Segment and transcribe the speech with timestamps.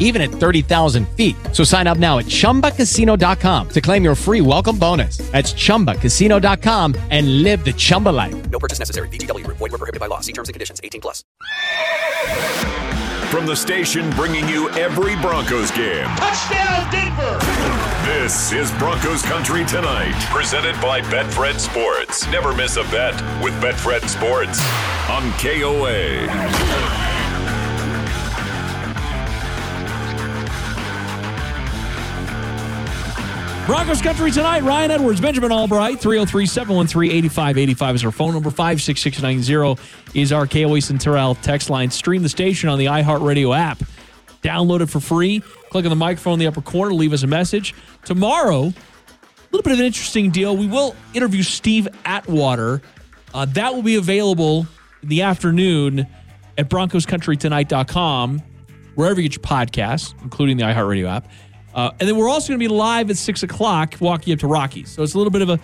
[0.00, 1.36] even at 30,000 feet.
[1.52, 5.18] So sign up now at chumbacasino.com to claim your free welcome bonus.
[5.30, 8.50] That's chumbacasino.com and live the Chumba life.
[8.50, 9.08] No purchase necessary.
[9.08, 9.58] VGW Group.
[9.58, 10.18] Void were prohibited by law.
[10.20, 10.80] See terms and conditions.
[10.82, 11.22] 18 plus.
[13.30, 16.04] From the station bringing you every Broncos game.
[16.16, 17.38] Touchdown, Denver!
[18.04, 22.26] This is Broncos Country Tonight, presented by Betfred Sports.
[22.26, 24.60] Never miss a bet with Betfred Sports
[25.08, 27.09] on KOA.
[33.70, 34.64] Broncos Country tonight.
[34.64, 38.50] Ryan Edwards, Benjamin Albright, 303 713 8585 is our phone number.
[38.50, 41.88] 56690 is our KOA Central text line.
[41.88, 43.78] Stream the station on the iHeartRadio app.
[44.42, 45.38] Download it for free.
[45.70, 46.92] Click on the microphone in the upper corner.
[46.92, 47.72] Leave us a message.
[48.04, 48.74] Tomorrow, a
[49.52, 50.56] little bit of an interesting deal.
[50.56, 52.82] We will interview Steve Atwater.
[53.32, 54.66] Uh, that will be available
[55.00, 56.08] in the afternoon
[56.58, 58.42] at BroncosCountryTonight.com,
[58.96, 61.28] wherever you get your podcasts, including the iHeartRadio app.
[61.74, 64.46] Uh, and then we're also going to be live at 6 o'clock, walking up to
[64.46, 64.90] Rockies.
[64.90, 65.60] So it's a little bit of a,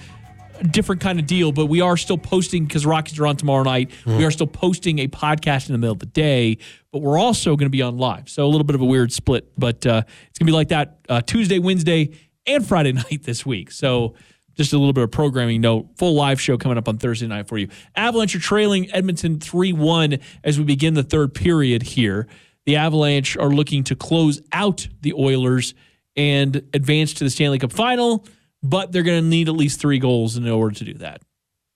[0.71, 3.91] different kind of deal, but we are still posting because Rockies are on tomorrow night.
[4.07, 6.59] We are still posting a podcast in the middle of the day,
[6.93, 8.29] but we're also going to be on live.
[8.29, 10.69] So a little bit of a weird split, but uh, it's going to be like
[10.69, 12.13] that uh, Tuesday, Wednesday,
[12.47, 13.71] and Friday night this week.
[13.71, 14.15] So
[14.55, 15.89] just a little bit of programming note.
[15.97, 17.69] Full live show coming up on Thursday night for you.
[17.95, 22.27] Avalanche are trailing Edmonton 3 1 as we begin the third period here.
[22.65, 25.75] The Avalanche are looking to close out the Oilers
[26.17, 28.27] and advance to the Stanley Cup final,
[28.63, 31.23] but they're going to need at least three goals in order to do that.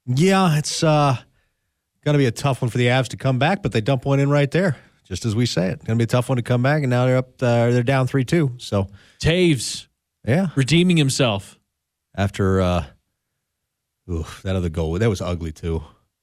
[0.07, 1.17] Yeah, it's uh,
[2.05, 4.05] going to be a tough one for the Avs to come back, but they dump
[4.05, 5.85] one in right there, just as we say it.
[5.85, 7.31] Going to be a tough one to come back, and now they're up.
[7.43, 8.55] Uh, they're down three two.
[8.59, 8.89] So
[9.21, 9.87] Taves
[10.27, 11.59] yeah, redeeming himself.
[12.17, 12.85] after uh,
[14.11, 15.83] oof, that other goal, that was ugly too.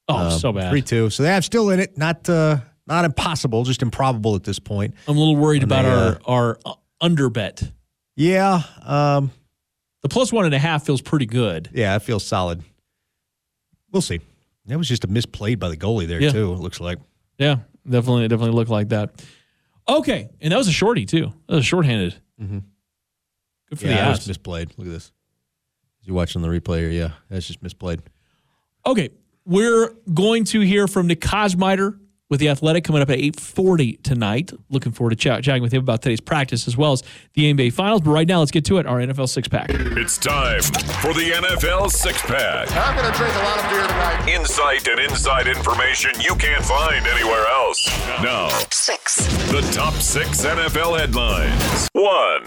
[0.09, 0.71] Oh, so bad.
[0.71, 1.09] Three two.
[1.09, 1.97] So they have still in it.
[1.97, 4.95] Not uh, not impossible, just improbable at this point.
[5.07, 7.71] I'm a little worried about they, our uh, our uh, under bet.
[8.17, 9.31] Yeah, um,
[10.01, 11.69] The plus one and a half feels pretty good.
[11.73, 12.63] yeah, it feels solid.
[13.91, 14.19] We'll see.
[14.65, 16.31] That was just a misplayed by the goalie there Yeah.
[16.31, 16.51] too.
[16.51, 16.97] It looks like.
[17.37, 19.23] Yeah, definitely, definitely look like that.
[19.87, 21.31] Okay, and that was a shorty too.
[21.47, 22.15] That was shorthanded.
[22.39, 22.63] Good
[23.79, 24.71] for Yeah, that the was misplayed.
[24.77, 25.11] Look at this.
[26.01, 26.89] You're watching the replay here.
[26.89, 27.99] Yeah, that's just misplayed.
[28.85, 29.09] Okay,
[29.45, 34.51] we're going to hear from Nick Kosmider with the Athletic coming up at 8:40 tonight.
[34.69, 37.03] Looking forward to chat, chatting with him about today's practice as well as
[37.35, 38.01] the NBA Finals.
[38.01, 38.85] But right now, let's get to it.
[38.85, 39.69] Our NFL six pack.
[39.69, 40.61] It's time
[41.01, 42.69] for the NFL Six Pack.
[42.71, 44.27] I'm going to drink a lot of beer tonight.
[44.29, 47.87] Insight and inside information you can't find anywhere else.
[48.21, 49.15] Now, Six.
[49.51, 51.87] the top six NFL headlines.
[51.93, 52.43] One.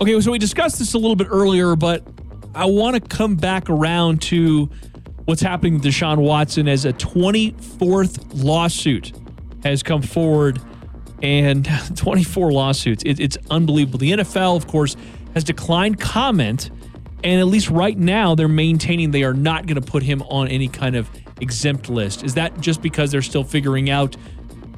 [0.00, 2.02] Okay, so we discussed this a little bit earlier, but
[2.54, 4.70] I want to come back around to
[5.30, 9.12] what's happening with Deshaun Watson as a 24th lawsuit
[9.62, 10.60] has come forward
[11.22, 13.04] and 24 lawsuits.
[13.04, 14.00] It, it's unbelievable.
[14.00, 14.96] The NFL, of course,
[15.34, 16.72] has declined comment,
[17.22, 20.48] and at least right now, they're maintaining they are not going to put him on
[20.48, 21.08] any kind of
[21.40, 22.24] exempt list.
[22.24, 24.16] Is that just because they're still figuring out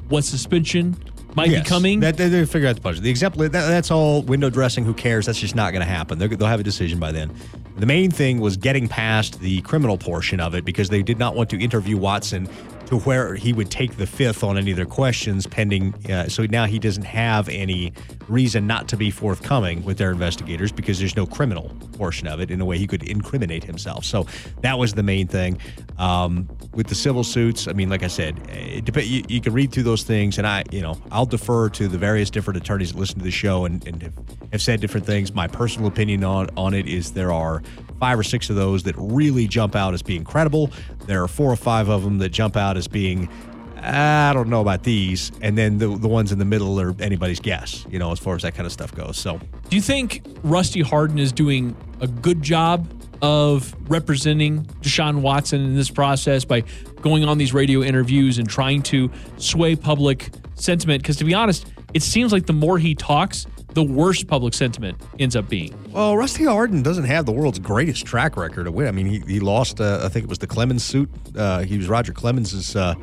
[0.09, 0.95] what suspension
[1.35, 1.99] might Yes, be coming?
[2.01, 3.03] That, they, they figure out the budget.
[3.03, 4.83] The example that, that's all window dressing.
[4.85, 5.25] Who cares?
[5.25, 6.19] That's just not going to happen.
[6.19, 7.31] They're, they'll have a decision by then.
[7.77, 11.35] The main thing was getting past the criminal portion of it because they did not
[11.35, 12.47] want to interview Watson
[12.87, 15.93] to where he would take the fifth on any of their questions pending.
[16.09, 17.93] Uh, so now he doesn't have any
[18.27, 22.51] reason not to be forthcoming with their investigators because there's no criminal portion of it
[22.51, 24.05] in a way he could incriminate himself.
[24.05, 24.25] So
[24.61, 25.57] that was the main thing.
[25.97, 29.53] Um, with the civil suits, I mean, like I said, it dep- you, you can
[29.53, 32.91] read through those things, and I, you know, I'll defer to the various different attorneys
[32.91, 34.13] that listen to the show and, and have,
[34.51, 35.33] have said different things.
[35.33, 37.61] My personal opinion on, on it is there are
[37.99, 40.71] five or six of those that really jump out as being credible.
[41.05, 43.29] There are four or five of them that jump out as being,
[43.77, 45.31] ah, I don't know about these.
[45.41, 48.35] And then the, the ones in the middle are anybody's guess, you know, as far
[48.35, 49.17] as that kind of stuff goes.
[49.17, 49.39] So,
[49.69, 52.87] Do you think Rusty Hardin is doing a good job
[53.21, 56.61] of representing Deshaun Watson in this process by
[57.01, 61.01] going on these radio interviews and trying to sway public sentiment?
[61.01, 64.99] Because to be honest, it seems like the more he talks, the worst public sentiment
[65.19, 65.73] ends up being.
[65.91, 68.87] Well, Rusty Hardin doesn't have the world's greatest track record of win.
[68.87, 71.09] I mean, he, he lost, uh, I think it was the Clemens suit.
[71.35, 72.95] Uh, he was Roger Clemens's, uh,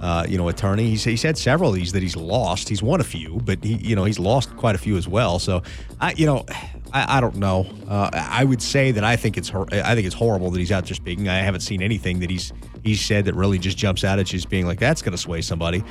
[0.00, 0.88] uh, you know, attorney.
[0.88, 2.68] He's, he's had several of these that he's lost.
[2.68, 5.38] He's won a few, but he, you know, he's lost quite a few as well.
[5.38, 5.62] So,
[6.00, 6.44] I, you know,
[6.92, 7.66] I, I don't know.
[7.88, 10.86] Uh, I would say that I think it's I think it's horrible that he's out
[10.86, 11.28] there speaking.
[11.28, 12.52] I haven't seen anything that he's
[12.82, 15.18] he said that really just jumps out at you as being like that's going to
[15.18, 15.84] sway somebody.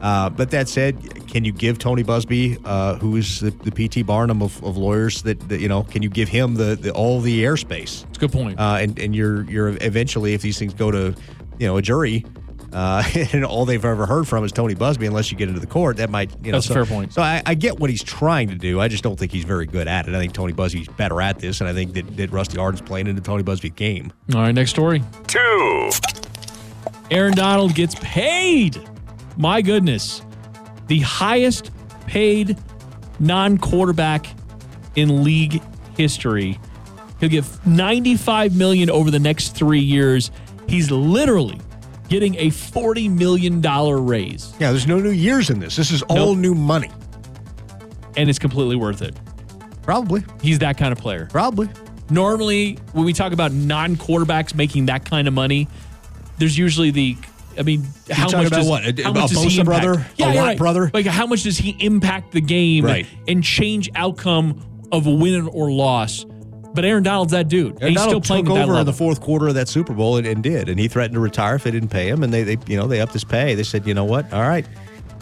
[0.00, 4.06] Uh, but that said, can you give Tony Buzbee, uh, who is the, the PT
[4.06, 7.20] Barnum of, of lawyers, that, that you know, can you give him the, the all
[7.20, 8.04] the airspace?
[8.08, 8.58] It's a good point.
[8.58, 11.14] Uh, and and you're you're eventually, if these things go to,
[11.58, 12.24] you know, a jury,
[12.72, 13.02] uh,
[13.32, 15.96] and all they've ever heard from is Tony Buzbee, unless you get into the court,
[15.98, 16.58] that might you know.
[16.58, 17.12] That's a fair point.
[17.12, 18.80] So I, I get what he's trying to do.
[18.80, 20.14] I just don't think he's very good at it.
[20.14, 23.06] I think Tony Buzbee's better at this, and I think that, that Rusty Arden's playing
[23.06, 24.12] into Tony Buzbee's game.
[24.34, 25.02] All right, next story.
[25.26, 25.90] Two.
[27.10, 28.78] Aaron Donald gets paid.
[29.38, 30.20] My goodness.
[30.88, 31.70] The highest
[32.06, 32.58] paid
[33.20, 34.26] non quarterback
[34.96, 35.62] in league
[35.96, 36.58] history.
[37.20, 40.30] He'll get 95 million over the next three years.
[40.68, 41.60] He's literally
[42.08, 45.76] getting a 40 million dollar raise, Yeah, there's no new years in this.
[45.76, 46.38] This is all Nope.
[46.38, 46.90] new money.
[48.16, 49.14] and it's completely worth it.
[49.82, 51.28] Probably, He's that kind of player.
[51.30, 51.68] probably.
[52.10, 55.68] Normally, when we talk about non quarterbacks making that kind of money,
[56.38, 57.16] there's usually the
[57.58, 58.86] I mean, how talking much does, what?
[58.98, 59.82] A- how a much does he impact?
[59.84, 60.06] brother?
[60.16, 60.58] Yeah, A yeah, right.
[60.58, 60.90] brother?
[60.94, 63.06] Like how much does he impact the game Right.
[63.26, 64.60] and change outcome
[64.92, 66.24] of a win or loss?
[66.74, 67.72] But Aaron Donald's that dude.
[67.74, 69.94] and And he's still Donald playing took over in the fourth quarter of that Super
[69.94, 72.32] Bowl and, and did, and he threatened to retire if they didn't pay him, and
[72.32, 73.54] they, they you know they upped his pay.
[73.54, 74.66] They said, you know what, all right,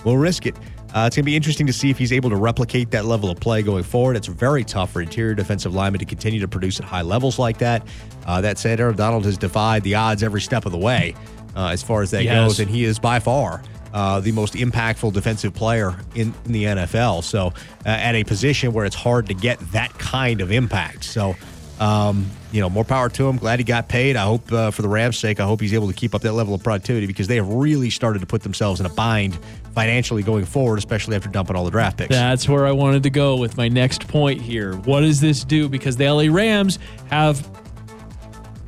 [0.05, 0.55] we'll risk it.
[0.95, 3.29] Uh, it's going to be interesting to see if he's able to replicate that level
[3.31, 4.17] of play going forward.
[4.17, 7.59] It's very tough for interior defensive linemen to continue to produce at high levels like
[7.59, 7.87] that.
[8.25, 11.15] Uh, that said, Aaron Donald has defied the odds every step of the way
[11.57, 13.63] uh, as far as that He goes, and he is by far
[13.97, 17.25] uh, the most impactful defensive player in, in the NFL.
[17.25, 17.53] So, uh,
[17.89, 21.05] at a position where it's hard to get that kind of impact.
[21.05, 21.35] So,
[21.81, 23.39] um, you know, more power to him.
[23.39, 24.17] Glad he got paid.
[24.17, 26.33] I hope uh, for the Rams' sake, I hope he's able to keep up that
[26.33, 29.39] level of productivity because they have really started to put themselves in a bind
[29.75, 32.11] financially going forward, especially after dumping all the draft picks.
[32.11, 34.75] That's where I wanted to go with my next point here.
[34.75, 35.71] What does this do?
[35.71, 36.79] Because the LA Rams
[37.09, 37.49] have,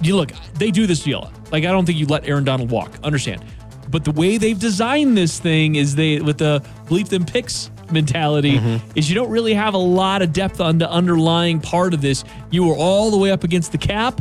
[0.00, 1.30] you look, they do this deal.
[1.50, 2.92] Like I don't think you let Aaron Donald walk.
[3.02, 3.44] Understand?
[3.90, 8.58] But the way they've designed this thing is they with the belief them picks mentality
[8.58, 8.98] mm-hmm.
[8.98, 12.24] is you don't really have a lot of depth on the underlying part of this.
[12.50, 14.20] You are all the way up against the cap.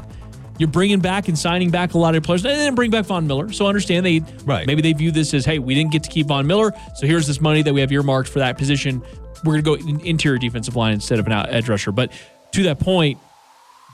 [0.58, 2.44] You're bringing back and signing back a lot of players.
[2.44, 4.66] They didn't bring back Von Miller, so understand they Right.
[4.66, 7.28] maybe they view this as, hey, we didn't get to keep Von Miller, so here's
[7.28, 9.04] this money that we have earmarked for that position.
[9.44, 11.92] We're going to go in interior defensive line instead of an edge rusher.
[11.92, 12.12] But
[12.54, 13.20] to that point,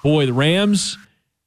[0.03, 0.97] boy, the Rams,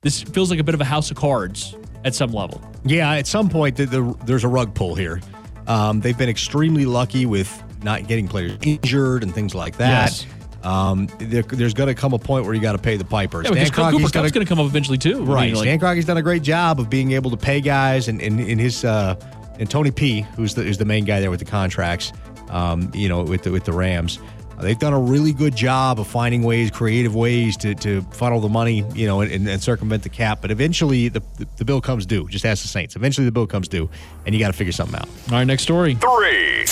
[0.07, 1.75] this feels like a bit of a house of cards
[2.05, 2.63] at some level.
[2.85, 5.21] Yeah, at some point, the, the, there's a rug pull here.
[5.67, 7.51] Um, they've been extremely lucky with
[7.83, 10.13] not getting players injured and things like that.
[10.13, 10.27] Yes.
[10.63, 13.43] Um, there, there's going to come a point where you got to pay the piper.
[13.43, 15.17] Yeah, because Cooper Kupp's gonna- come up eventually too.
[15.17, 15.53] I mean, Right.
[15.55, 18.59] like- Stan Kroenke's done a great job of being able to pay guys, and in
[18.61, 19.17] his uh,
[19.59, 22.13] and Tony P, who's the who's the main guy there with the contracts,
[22.51, 24.21] um, you know, with the with the Rams.
[24.61, 28.49] They've done a really good job of finding ways, creative ways to, to funnel the
[28.49, 30.41] money, you know, and, and circumvent the cap.
[30.41, 32.27] But eventually, the, the, the bill comes due.
[32.29, 32.97] Just ask the Saints.
[32.97, 33.91] Eventually, the bill comes due,
[34.25, 35.09] and you got to figure something out.
[35.31, 35.95] All right, next story.
[35.95, 36.65] Three.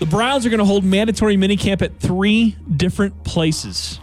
[0.00, 4.00] The Browns are going to hold mandatory minicamp at three different places.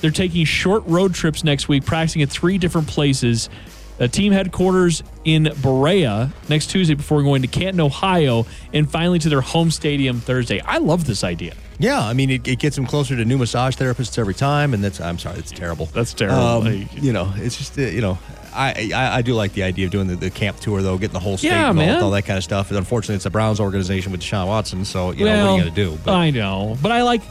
[0.00, 3.48] They're taking short road trips next week, practicing at three different places.
[4.00, 9.28] A team headquarters in Berea next Tuesday before going to Canton, Ohio, and finally to
[9.28, 10.60] their home stadium Thursday.
[10.60, 11.54] I love this idea.
[11.78, 14.82] Yeah, I mean, it, it gets them closer to new massage therapists every time, and
[14.82, 15.86] that's I'm sorry, that's terrible.
[15.86, 16.38] That's terrible.
[16.40, 18.18] Um, Like- you know, it's just uh, you know,
[18.52, 21.14] I, I I do like the idea of doing the, the camp tour though, getting
[21.14, 22.68] the whole state Yeah, involved, all that kind of stuff.
[22.70, 25.64] And unfortunately, it's a Browns organization with Deshaun Watson, so you know what are you
[25.64, 25.98] gonna do?
[26.04, 27.22] But I know, but I like.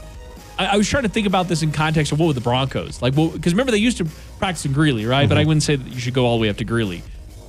[0.58, 3.02] I, I was trying to think about this in context of what with the Broncos,
[3.02, 4.06] like, well because remember they used to
[4.38, 5.22] practice in Greeley, right?
[5.22, 5.28] Mm-hmm.
[5.28, 7.02] But I wouldn't say that you should go all the way up to Greeley.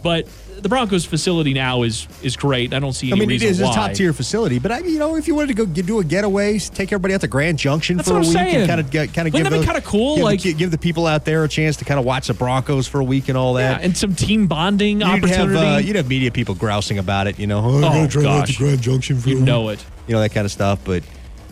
[0.04, 0.28] But
[0.62, 2.74] the Broncos facility now is is great.
[2.74, 3.74] I don't see I any mean, it is a why.
[3.76, 6.04] top tier facility, but I, you know, if you wanted to go get, do a
[6.04, 8.56] getaway, take everybody out to Grand Junction That's for a week saying.
[8.56, 10.16] and kind of get, kind of Wouldn't give that be kinda cool?
[10.16, 12.34] Give, Like- the, give the people out there a chance to kind of watch the
[12.36, 13.84] Broncos for a week and all Yeah, that.
[13.84, 15.58] and some team bonding You'd have opportunity.
[15.60, 17.62] uh, you'd have media people grousing about it, you know.
[17.64, 19.84] Oh, I oh drive out to gosh, Grand Junction for a you week," know it.
[20.08, 20.80] you know that kind of stuff.
[20.86, 21.04] But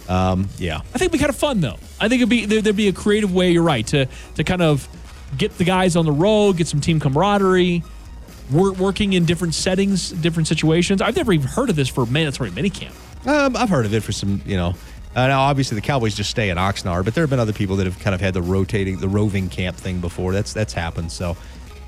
[0.08, 1.78] um, yeah, I think it'd be kind of fun though.
[2.00, 3.52] I think it'd be there, there'd be a creative way.
[3.52, 4.88] You're right to to kind of
[5.38, 7.84] get the guys on the road, get some team camaraderie,
[8.52, 11.02] work, working in different settings, different situations.
[11.02, 12.94] I've never even heard of this for mandatory minicamp.
[13.28, 14.74] Um, I've heard of it for some, you know.
[15.16, 17.76] Uh, now, obviously, the Cowboys just stay in Oxnard, but there have been other people
[17.76, 20.34] that have kind of had the rotating, the roving camp thing before.
[20.34, 21.12] That's that's happened.
[21.12, 21.38] So,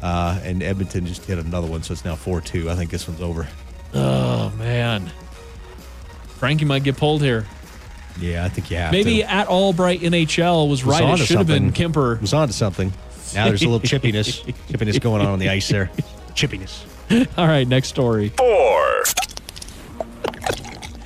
[0.03, 2.69] uh, and Edmonton just hit another one, so it's now four two.
[2.69, 3.47] I think this one's over.
[3.95, 5.11] Oh man,
[6.37, 7.47] Frankie might get pulled here.
[8.19, 9.29] Yeah, I think you have Maybe to.
[9.31, 11.03] at Albright NHL was, Was right.
[11.03, 11.73] It onto should have been.
[11.73, 12.21] Kuemper.
[12.21, 12.93] was on to something.
[13.35, 15.89] Now there's a little chippiness, chippiness going on on the ice there.
[16.33, 16.85] Chippiness.
[17.37, 18.29] All right, next story.
[18.29, 19.03] Four.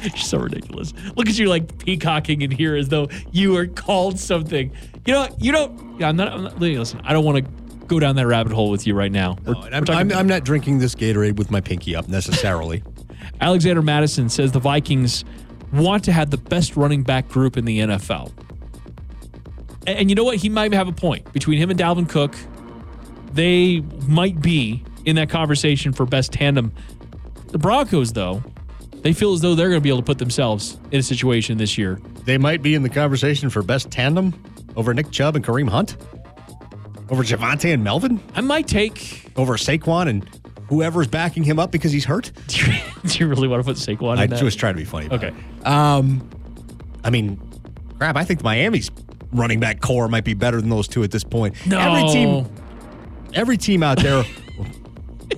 [0.01, 0.93] You're so ridiculous.
[1.17, 4.71] Look at you like peacocking in here as though you are called something.
[5.05, 5.99] You know, you don't.
[5.99, 6.29] Yeah, I'm not.
[6.29, 7.51] I'm not listen, I don't want to
[7.87, 9.35] go down that rabbit hole with you right now.
[9.45, 11.95] We're- No, and we're I'm, talking- I'm, I'm not drinking this Gatorade with my pinky
[11.95, 12.83] up necessarily.
[13.41, 15.25] Alexander Mattison says the Vikings
[15.73, 18.31] want to have the best running back group in the NFL.
[19.87, 20.37] And, and you know what?
[20.37, 21.31] He might have a point.
[21.33, 22.35] Between him and Dalvin Cook,
[23.33, 26.71] they might be in that conversation for best tandem.
[27.47, 28.43] The Broncos, though,
[29.01, 31.57] they feel as though they're going to be able to put themselves in a situation
[31.57, 31.99] this year.
[32.25, 34.33] they might be in the conversation for best tandem
[34.75, 35.95] over Nick Chubb and Kareem Hunt,
[37.09, 39.25] over Javonte and Melvin, I might take.
[39.35, 40.29] over Saquon and
[40.67, 42.31] whoever's backing him up because he's hurt.
[42.47, 44.43] Do you, do you really want to put Saquon in I that?
[44.43, 45.09] was trying to be funny.
[45.09, 45.33] Okay.
[45.63, 46.29] Um,
[47.03, 47.41] I mean,
[47.97, 48.15] crap.
[48.15, 48.91] I think Miami's
[49.31, 51.55] running back core might be better than those two at this point.
[51.65, 51.79] No.
[51.79, 52.49] Every team,
[53.33, 54.23] every team out there.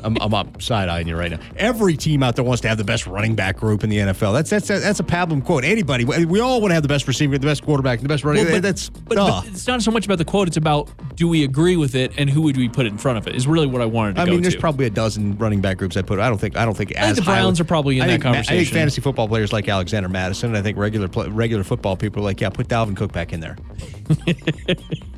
[0.04, 1.40] I'm, I'm up side eyeing you right now.
[1.58, 4.34] Every team out there wants to have the best running back group in the NFL.
[4.34, 5.64] That's that's that's a Pablum quote.
[5.64, 8.46] Anybody, we all want to have the best receiver, the best quarterback, the best running.
[8.46, 10.48] Well, but- that's but, but it's not so much about the quote.
[10.48, 13.28] It's about do we agree with it and who would we put in front of
[13.28, 14.60] it is really what I wanted to I mean, there's to.
[14.60, 16.20] probably a dozen running back groups I put.
[16.20, 16.58] I don't think.
[16.58, 16.92] I don't think.
[16.98, 19.02] I think as the Browns highly- are probably in I that think, I think fantasy
[19.02, 22.50] football players like Alexander Mattison, and I think regular regular football people are like, yeah,
[22.50, 23.58] put Dalvin Cook back in there.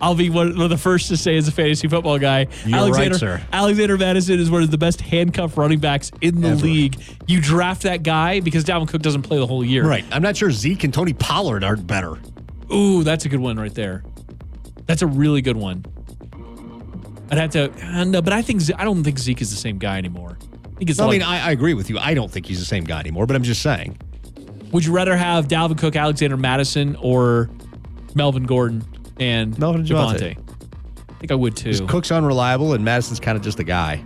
[0.00, 3.10] I'll be one of the first to say as a fantasy football guy, You're Alexander
[3.12, 3.42] right, sir.
[3.52, 6.62] Alexander Mattison is one of the best handcuff running backs in the Ever.
[6.62, 7.00] league.
[7.26, 9.86] You draft that guy because Dalvin Cook doesn't play the whole year.
[9.86, 10.04] Right.
[10.10, 12.18] I'm not sure Zeke and Tony Pollard aren't better.
[12.72, 14.04] Ooh, that's a good one right there.
[14.86, 15.84] That's a really good one.
[17.30, 19.78] I'd have to uh, no, but I think I don't think Zeke is the same
[19.78, 20.36] guy anymore.
[20.40, 21.98] I think it's I like, mean, I, I agree with you.
[21.98, 23.96] I don't think he's the same guy anymore, but I'm just saying.
[24.72, 27.48] would you rather have Dalvin Cook, Alexander Mattison, or
[28.14, 28.84] Melvin Gordon
[29.18, 30.36] and Melvin and Javonte.
[30.36, 31.10] Javonte?
[31.10, 31.86] I think I would too.
[31.86, 34.02] Cook's unreliable, and Mattison's kind of just a guy.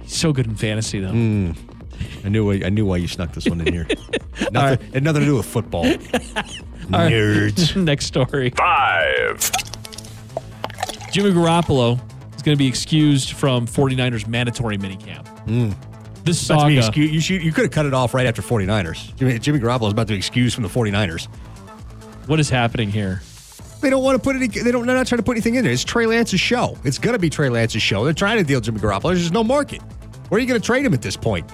[0.00, 1.10] He's so good in fantasy though.
[1.12, 1.56] Mm.
[2.24, 2.50] I knew.
[2.52, 3.86] I knew why you snuck this one in here.
[4.52, 5.84] nothing, It had nothing to do with football.
[6.88, 7.76] Nerds.
[7.84, 8.50] Next story.
[8.50, 9.50] Five.
[11.12, 11.94] Jimmy Garoppolo
[12.36, 15.26] is going to be excused from 49ers mandatory minicamp.
[16.24, 16.76] This That's saga.
[16.78, 19.16] excuse, you, should, you could have cut it off right after 49ers.
[19.16, 21.26] Jimmy, Jimmy Garoppolo is about to be excused from the 49ers.
[22.26, 23.22] what is happening here?
[23.80, 24.48] They don't want to put any.
[24.48, 24.86] They don't.
[24.86, 25.72] They're not trying to put anything in there.
[25.72, 26.76] It's Trey Lance's show.
[26.84, 28.04] It's gonna be Trey Lance's show.
[28.04, 29.14] They're trying to deal Jimmy Garoppolo.
[29.14, 29.82] There's no market.
[30.28, 31.50] Where are you going to trade him at this point?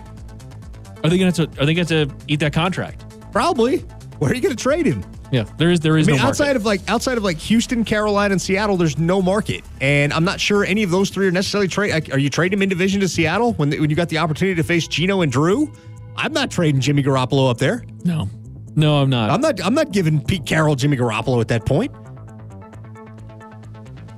[1.04, 3.04] Are they going to are they going to eat that contract?
[3.31, 3.78] Probably.
[4.19, 5.04] Where are you going to trade him?
[5.31, 7.85] Yeah, there is there is I mean, no outside of like outside of like Houston,
[7.85, 11.31] Carolina, and Seattle, there's no market, and I'm not sure any of those three are
[11.33, 11.93] necessarily trade.
[11.93, 14.54] Like, are you trading him in division to Seattle when when you got the opportunity
[14.54, 15.73] to face Geno and Drew?
[16.16, 17.85] I'm not trading Jimmy Garoppolo up there.
[18.04, 18.28] no,
[18.76, 19.31] no, I'm not.
[19.31, 19.64] I'm not.
[19.64, 21.93] I'm not giving Pete Carroll Jimmy Garoppolo at that point.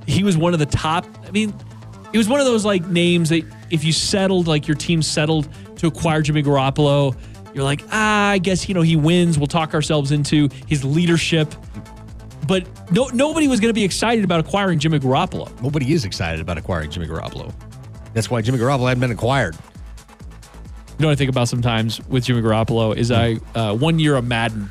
[0.07, 1.07] He was one of the top.
[1.27, 1.55] I mean,
[2.13, 5.49] it was one of those like names that if you settled, like your team settled
[5.77, 7.17] to acquire Jimmy Garoppolo,
[7.55, 9.39] you're like, ah, I guess you know he wins.
[9.39, 11.55] We'll talk ourselves into his leadership.
[12.47, 15.51] But no, nobody was going to be excited about acquiring Jimmy Garoppolo.
[15.61, 17.53] Nobody is excited about acquiring Jimmy Garoppolo.
[18.15, 19.55] That's why Jimmy Garoppolo hadn't been acquired.
[19.55, 24.17] You know what I think about sometimes with Jimmy Garoppolo is I uh, one year
[24.17, 24.71] of Madden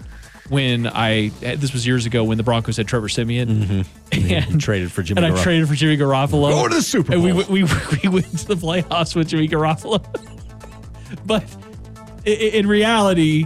[0.50, 3.82] when I this was years ago when the Broncos had Trevor Siemian mm-hmm.
[4.16, 4.52] Mm-hmm.
[4.54, 6.52] and traded for Jimmy and I traded for Jimmy Garoppolo.
[6.52, 7.44] Go to the Super And we, Bowl.
[7.50, 7.64] we,
[8.04, 10.04] we went to the playoffs with Jimmy Garoppolo.
[11.26, 11.44] but
[12.26, 13.46] in reality,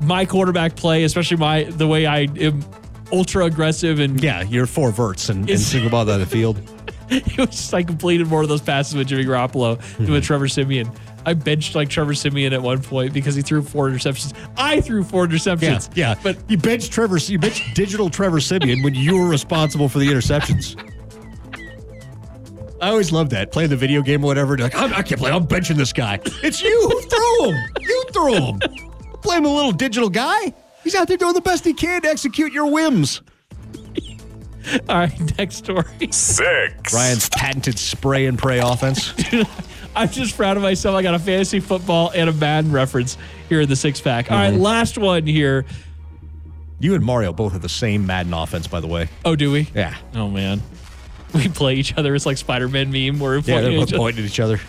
[0.00, 2.64] my quarterback play, especially my the way I am
[3.12, 6.58] ultra aggressive and Yeah, you're four verts and, and single ball down the field.
[7.10, 10.20] it was just I completed more of those passes with Jimmy Garoppolo than with mm-hmm.
[10.20, 10.90] Trevor Siemian.
[11.26, 14.34] I benched like Trevor Siemian at one point because he threw four interceptions.
[14.56, 15.96] I threw four interceptions.
[15.96, 16.10] yeah.
[16.10, 16.20] yeah.
[16.22, 17.16] But you benched Trevor.
[17.18, 20.76] You benched digital Trevor Siemian when you were responsible for the interceptions.
[22.82, 23.50] I always love that.
[23.50, 24.58] Playing the video game or whatever.
[24.58, 25.30] Like, I'm, I can't play.
[25.30, 26.20] I'm benching this guy.
[26.42, 27.64] It's you who threw him.
[27.80, 28.60] You threw him.
[29.22, 30.52] Blame the little digital guy.
[30.82, 33.22] He's out there doing the best he can to execute your whims.
[34.90, 35.84] all right, next story.
[36.10, 36.92] Six.
[36.92, 39.14] Ryan's patented spray and pray offense.
[39.96, 40.96] I'm just proud of myself.
[40.96, 43.16] I got a fantasy football and a Madden reference
[43.48, 44.30] here in the six pack.
[44.30, 44.62] All right, mm-hmm.
[44.62, 45.64] last one here.
[46.80, 49.08] You and Mario both have the same Madden offense, by the way.
[49.24, 49.68] Oh, do we?
[49.74, 49.96] Yeah.
[50.14, 50.60] Oh man,
[51.32, 52.14] we play each other.
[52.14, 53.20] It's like Spider-Man meme.
[53.20, 53.98] Where we're Yeah, pointing they're at both each other.
[53.98, 54.60] pointing at each other.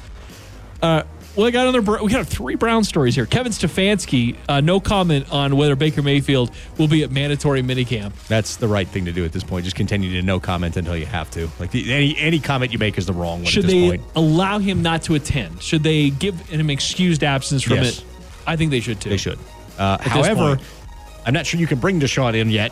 [0.82, 1.04] Uh,
[1.36, 2.02] Well, I got another.
[2.02, 3.26] We got three Brown stories here.
[3.26, 8.14] Kevin Stefanski, uh, no comment on whether Baker Mayfield will be at mandatory minicamp.
[8.28, 9.66] That's the right thing to do at this point.
[9.66, 11.50] Just continue to no comment until you have to.
[11.60, 13.98] Like the, any any comment you make is the wrong one Should at this they
[13.98, 14.04] point.
[14.16, 15.62] allow him not to attend?
[15.62, 18.00] Should they give him excused absence from Yes.
[18.00, 18.06] it?
[18.48, 19.10] I think they should too.
[19.10, 19.40] They should.
[19.78, 20.58] Uh, however.
[21.26, 22.72] I'm not sure you can bring Deshaun in yet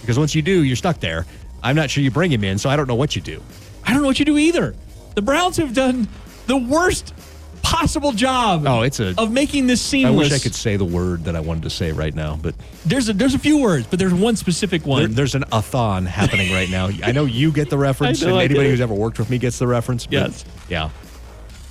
[0.00, 1.26] because once you do, you're stuck there.
[1.62, 3.42] I'm not sure you bring him in, so I don't know what you do.
[3.84, 4.74] I don't know what you do either.
[5.14, 6.08] The Browns have done
[6.46, 7.12] the worst
[7.72, 8.64] impossible job.
[8.66, 10.14] Oh, it's a- of making this seamless.
[10.14, 12.54] I wish I could say the word that I wanted to say right now, but
[12.86, 15.00] There's a there's a few words, but there's one specific one.
[15.02, 16.88] there, there's an a-thon happening right now.
[17.02, 19.66] I know you get the reference, and anybody who's ever worked with me gets the
[19.66, 20.06] reference.
[20.10, 20.44] Yes.
[20.68, 20.90] Yeah.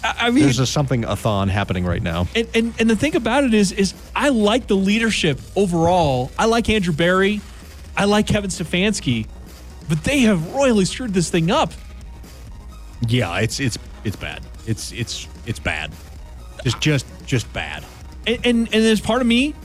[0.03, 2.27] I, I mean, There's a something a-thon happening right now.
[2.35, 6.31] and, and and the thing about it is is I like the leadership overall.
[6.37, 7.41] I like Andrew Berry.
[7.95, 9.25] I like Kevin Stefanski,
[9.89, 11.71] but they have royally screwed this thing up.
[13.07, 14.43] Yeah, it's it's it's bad.
[14.67, 15.91] It's it's it's bad.
[16.63, 17.83] Just just just bad.
[18.25, 19.55] And and, and there's part of me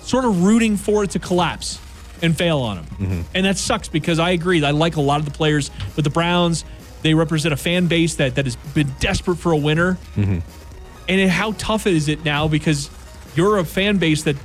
[0.00, 1.80] sort of rooting for it to collapse
[2.22, 2.86] and fail on them.
[2.86, 3.20] Mm-hmm.
[3.34, 4.64] And that sucks because I agree.
[4.64, 6.64] I like a lot of the players, but the Browns
[7.02, 9.98] they represent a fan base that that has been desperate for a winner.
[10.16, 10.38] Mm-hmm.
[11.08, 12.90] And it- how tough is it now because
[13.34, 14.36] you're a fan base that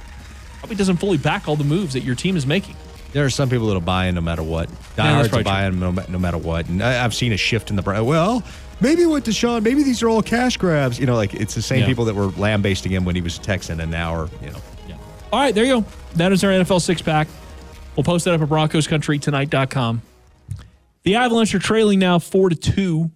[0.60, 2.76] probably doesn't fully back all the moves that your team is making.
[3.14, 4.70] There are some people that'll buy in no matter what.
[4.96, 6.70] Diehards will buy in no, no matter what.
[6.70, 8.06] And I, I've seen a shift in the Browns.
[8.06, 8.44] Well,
[8.82, 11.00] maybe with Deshaun, maybe these are all cash grabs.
[11.00, 11.86] You know, like it's the same Yeah.
[11.88, 14.60] people that were lambasting him when he was a Texan, and now are you know.
[14.88, 14.96] Yeah.
[15.32, 15.86] All right, there you go.
[16.16, 17.28] That is our NFL six pack.
[17.96, 20.02] We'll post that up at BroncosCountryTonight.com.
[21.04, 23.12] The Avalanche are trailing now four to 2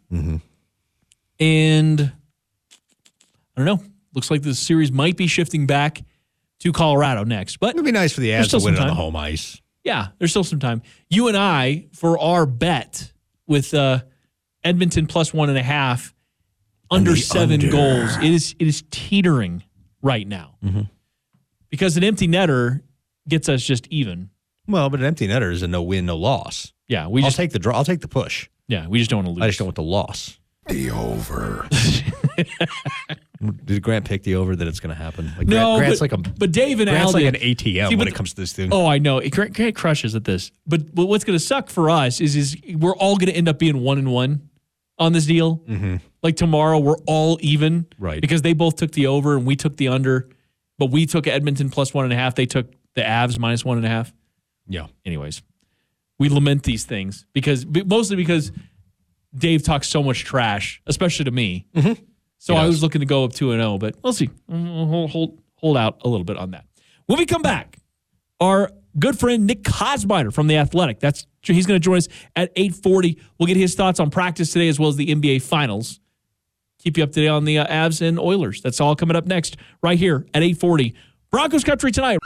[1.40, 3.82] and I don't know.
[4.14, 6.02] Looks like the series might be shifting back
[6.60, 8.94] to Colorado next, but It'd be nice for the Avs to win it on the
[8.94, 9.62] home ice.
[9.84, 10.82] yeah, there's still some time.
[11.10, 13.12] You and I for our bet
[13.48, 14.00] with uh,
[14.66, 16.14] Edmonton plus one and a half
[16.92, 17.72] under the seven under.
[17.72, 18.18] goals.
[18.18, 19.64] It is it is teetering
[20.02, 20.82] right now Mm-hmm.
[21.70, 22.82] because an empty netter
[23.28, 24.30] gets us just even.
[24.68, 26.74] Well, but an empty netter is a no win, no loss.
[26.88, 27.76] Yeah, we I'll just take the draw.
[27.76, 28.50] I'll take the push.
[28.68, 29.44] yeah we just don't want to lose.
[29.44, 30.40] I just don't want the loss.
[30.68, 31.68] The over.
[33.66, 35.32] Did Grant pick the over that it's going to happen?
[35.38, 37.90] Like no, Grant, Grant's but, like a but Dave and Grant's Al like an ATM
[37.90, 38.70] See, when it comes to this thing.
[38.74, 39.22] Oh, I know.
[39.30, 40.52] Grant, Grant crushes at this.
[40.66, 43.48] But, but what's going to suck for us is is we're all going to end
[43.48, 44.50] up being one and one
[44.98, 45.62] on this deal.
[46.24, 48.04] Like tomorrow, we're all even, Mm-hmm.
[48.04, 48.22] Right.
[48.22, 50.30] Because they both took the over and we took the under,
[50.78, 52.36] but we took Edmonton plus one and a half.
[52.36, 54.14] They took the Avs minus one and a half.
[54.68, 54.88] Yeah.
[55.06, 55.44] Anyways,
[56.18, 58.52] we lament these things because mostly because
[59.36, 61.68] Dave talks so much trash, especially to me.
[62.38, 64.30] So He I was looking to go up two and zero, but we'll see.
[64.48, 66.66] We'll hold, hold hold out a little bit on that.
[67.06, 67.78] When we come back,
[68.40, 71.00] our good friend Nick Kosmider from the Athletic.
[71.00, 73.20] That's he's going to join us at eight forty.
[73.40, 76.00] We'll get his thoughts on practice today as well as the NBA Finals.
[76.80, 78.62] Keep you up to date on the uh, Avs and Oilers.
[78.62, 80.96] That's all coming up next right here at eight forty.
[81.32, 82.20] Broncos country tonight.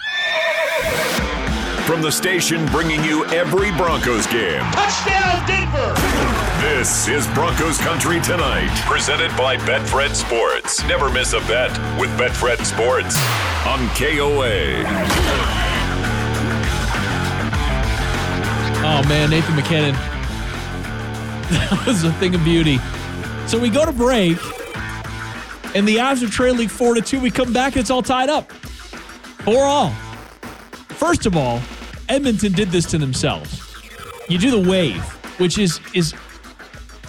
[1.86, 4.62] From the station bringing you every Broncos game.
[4.74, 6.40] Touchdown, Denver!
[6.62, 10.84] This is Broncos Country Tonight, presented by Betfred Sports.
[10.84, 13.18] Never miss a bet with Betfred Sports
[13.66, 15.69] on KOA.
[18.82, 19.96] Oh man, Nathan MacKinnon.
[21.50, 22.78] That was a thing of beauty.
[23.48, 24.38] So we go to break,
[25.76, 27.20] and the Avs are trailing four to two.
[27.20, 28.52] We come back, and it's all tied up.
[28.52, 29.90] Four all.
[30.90, 31.60] First of all,
[32.08, 33.64] Edmonton did this to themselves.
[34.28, 35.02] You do the wave,
[35.40, 36.14] which is is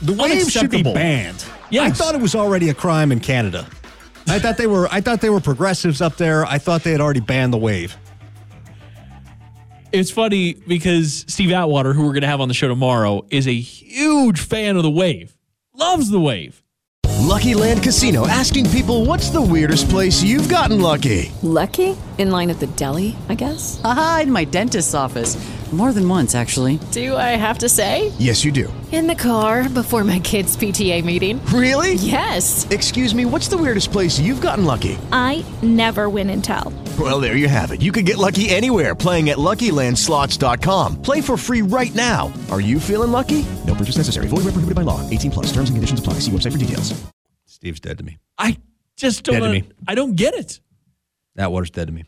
[0.01, 1.45] The wave should be banned.
[1.71, 1.91] Yes.
[1.91, 3.67] I thought it was already a crime in Canada.
[4.27, 4.89] I thought they were.
[4.91, 6.47] I thought they were progressives up there.
[6.47, 7.97] I thought they had already banned the wave.
[9.93, 13.47] It's funny because Steve Atwater, who we're going to have on the show tomorrow, is
[13.47, 15.37] a huge fan of the wave.
[15.75, 16.63] Loves the wave.
[17.21, 21.31] Lucky Land Casino asking people what's the weirdest place you've gotten lucky?
[21.43, 21.97] Lucky?
[22.19, 23.81] In line at the deli, I guess?
[23.85, 25.37] Aha, in my dentist's office.
[25.73, 26.81] More than once, actually.
[26.91, 28.11] Do I have to say?
[28.19, 28.73] Yes, you do.
[28.91, 31.41] In the car before my kids' PTA meeting.
[31.47, 31.95] Really?
[31.95, 32.69] Yes.
[32.71, 34.99] Excuse me, what's the weirdest place you've gotten lucky?
[35.13, 36.73] I never win and tell.
[36.99, 37.81] Well, there you have it.
[37.83, 41.03] You can get lucky anywhere playing at LuckyLandSlots.com.
[41.03, 42.33] Play for free right now.
[42.51, 43.47] Are you feeling lucky?
[43.65, 44.27] No purchase necessary.
[44.27, 45.09] Void where prohibited by law.
[45.09, 45.47] 18 plus.
[45.53, 46.15] Terms and conditions apply.
[46.15, 47.01] See website for details.
[47.47, 48.19] Steve's dead to me.
[48.39, 48.57] I
[48.97, 49.37] just don't.
[49.37, 49.69] Dead to me.
[49.87, 50.61] I don't get it.
[51.39, 52.05] Atwater's dead to me.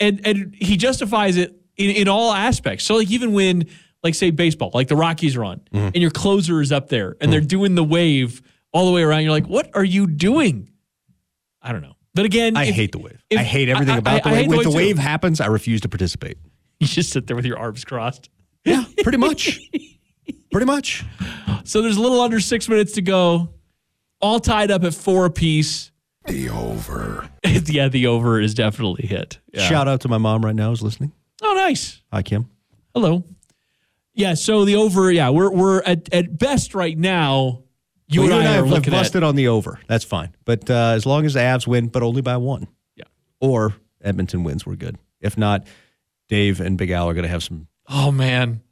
[0.00, 2.84] and and he justifies it in, in all aspects.
[2.84, 3.66] So like even when
[4.02, 5.78] like say baseball, like the Rockies are on, Mm-hmm.
[5.78, 8.40] and your closer is up there, and they're doing the wave
[8.72, 10.68] all the way around, you're like, what are you doing?
[11.62, 11.96] I don't know.
[12.14, 13.22] But again, I if- hate the wave.
[13.30, 14.40] if- I hate everything I- about I- the I wave.
[14.42, 14.76] hate When the too.
[14.76, 16.38] wave happens, I refuse to participate.
[16.78, 18.28] You just sit there with your arms crossed.
[18.66, 19.58] Yeah, pretty much.
[20.52, 21.04] pretty much.
[21.64, 23.54] So there's a little under six minutes to go,
[24.20, 25.90] all tied up at four apiece.
[26.26, 27.30] The over.
[27.44, 29.38] yeah, the over is definitely hit.
[29.54, 29.66] Yeah.
[29.66, 31.12] Shout out to my mom right now who's listening.
[31.42, 32.02] Oh, nice.
[32.12, 32.48] Hi, Kim.
[32.94, 33.24] Hello.
[34.14, 37.62] Yeah, so the over, yeah, we're we're at, at best right now.
[38.08, 39.78] You Well, and I, are have busted at on the over.
[39.88, 40.34] That's fine.
[40.44, 42.68] But uh, as long as the Avs win, but only by one.
[42.94, 43.04] Yeah.
[43.40, 44.96] Or Edmonton wins, we're good.
[45.20, 45.66] If not,
[46.28, 47.66] Dave and Big Al are going to have some.
[47.88, 48.62] Oh man,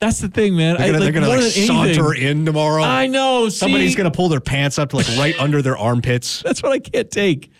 [0.00, 0.76] That's the thing, man.
[0.76, 2.82] They're gonna, I, like, they're gonna like, saunter in tomorrow.
[2.82, 3.48] I know.
[3.48, 6.42] Somebody's gonna pull their pants up to like right under their armpits.
[6.42, 7.50] That's what I can't take.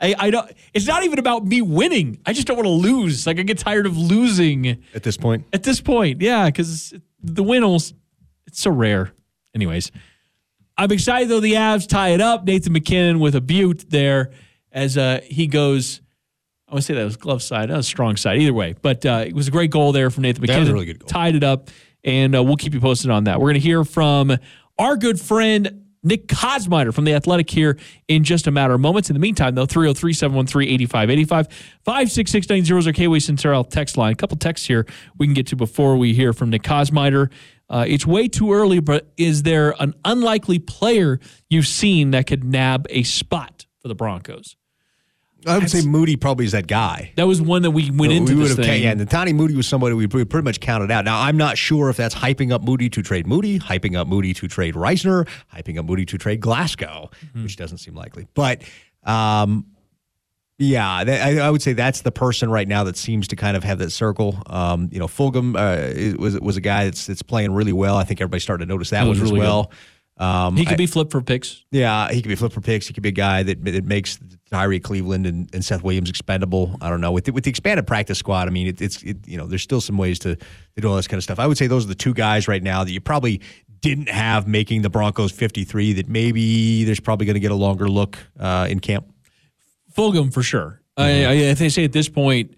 [0.00, 0.50] I, I don't.
[0.74, 2.20] It's not even about me winning.
[2.24, 3.26] I just don't want to lose.
[3.26, 6.20] Like I get tired of losing At this point, at this point.
[6.20, 7.94] Yeah, because the win almost
[8.46, 9.12] it's so rare.
[9.54, 9.90] Anyways,
[10.76, 11.40] I'm excited though.
[11.40, 12.44] The Avs tie it up.
[12.44, 14.30] Nathan MacKinnon with a butte there
[14.72, 16.00] as uh, he goes.
[16.68, 18.38] I want to say that was glove side, that was strong side.
[18.38, 20.60] Either way, but uh, it was a great goal there from Nathan MacKinnon.
[20.60, 21.08] That was a really good goal.
[21.08, 21.70] Tied it up,
[22.04, 23.40] and uh, we'll keep you posted on that.
[23.40, 24.36] We're going to hear from
[24.78, 29.10] our good friend Nick Kosmider from The Athletic here in just a matter of moments.
[29.10, 31.48] In the meantime, though, 303 713 8585
[31.84, 34.12] 56690 is our KOA Central text line.
[34.12, 34.86] A couple texts here
[35.18, 37.30] we can get to before we hear from Nick Kosmider.
[37.70, 42.44] Uh, it's way too early, but is there an unlikely player you've seen that could
[42.44, 44.57] nab a spot for the Broncos?
[45.46, 47.12] I would say Muti probably is that guy.
[47.16, 49.94] That was one that we went into we would have, yeah, Netane Muti was somebody
[49.94, 51.04] we pretty much counted out.
[51.04, 54.34] Now, I'm not sure if that's hyping up Muti to trade Muti, hyping up Muti
[54.34, 57.44] to trade Risner, hyping up Muti to trade Glasgow, Mm-hmm.
[57.44, 58.26] which doesn't seem likely.
[58.34, 58.62] But,
[59.04, 59.66] um,
[60.58, 63.56] yeah, that, I, I would say that's the person right now that seems to kind
[63.56, 64.42] of have that circle.
[64.46, 67.96] Um, you know, Fulgham uh, was was a guy that's that's playing really well.
[67.96, 69.70] I think everybody's starting to notice that, That was one as really well.
[70.16, 71.64] Um, he could I- be flipped for picks.
[71.70, 72.88] yeah, he could be a flip for picks.
[72.88, 74.18] He could be a guy that, that makes
[74.50, 76.76] Tyree Cleveland and, and Seth Williams expendable.
[76.80, 77.12] I don't know.
[77.12, 79.62] With the, with the expanded practice squad, I mean, it, it's it, you know, there's
[79.62, 81.38] still some ways to, to do all this kind of stuff.
[81.38, 83.40] I would say those are the two guys right now that you probably
[83.80, 85.94] didn't have making the Broncos 53.
[85.94, 89.12] That maybe there's probably going to get a longer look uh, in camp.
[89.96, 90.80] Fulgham for sure.
[90.96, 92.54] I, I, I think say at this point,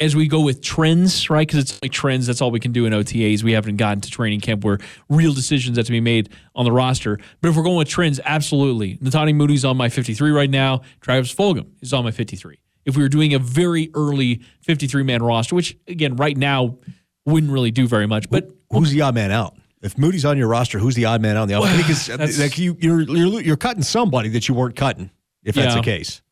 [0.00, 1.46] as we go with trends, right?
[1.46, 2.26] Because it's like trends.
[2.26, 3.42] That's all we can do in OTAs.
[3.42, 4.78] We haven't gotten to training camp where
[5.08, 7.18] real decisions have to be made on the roster.
[7.40, 8.96] But if we're going with trends, absolutely.
[8.98, 10.82] Netane Muti's on my 53 right now.
[11.00, 12.58] Travis Fulgham is on my 53.
[12.84, 16.78] If we were doing a very early 53 man roster, which again right now
[17.24, 19.56] wouldn't really do very much, but Who's the odd man out?
[19.82, 21.76] If Muti's on your roster, who's the odd man out on the other?
[21.76, 25.10] Because uh, like you, you're, you're you're cutting somebody that you weren't cutting.
[25.44, 26.22] If that's the case,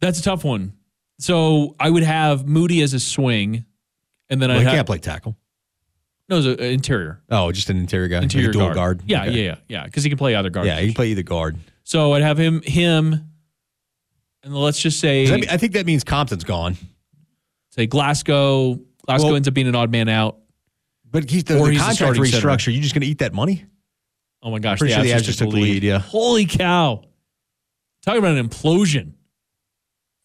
[0.00, 0.72] that's a tough one.
[1.18, 3.64] So I would have Muti as a swing,
[4.30, 5.36] and then well, I have can't play tackle.
[6.28, 7.20] no it's an uh, interior.
[7.30, 8.74] Oh, just an interior guy, Interior like dual guard.
[8.76, 9.02] guard.
[9.06, 9.30] Yeah, Okay.
[9.32, 9.84] yeah, yeah, yeah.
[9.84, 10.66] Because he can play either guard.
[10.66, 11.56] Yeah, he can play either guard.
[11.84, 13.30] So I'd have him, him,
[14.44, 16.76] and let's just say Does that mean- I think that means Compton's gone.
[17.70, 18.78] say Glasgow.
[19.06, 20.38] Glasgow Well- ends up being an odd man out.
[21.10, 22.72] But he's the, the he's contract restructure.
[22.72, 23.64] You just going to eat that money?
[24.42, 25.82] Oh my gosh, Pretty sure the Avs just took the lead.
[25.82, 25.98] Yeah.
[25.98, 27.02] Holy cow!
[28.02, 29.14] Talking about an implosion